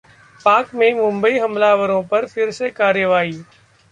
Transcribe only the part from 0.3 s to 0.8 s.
पाक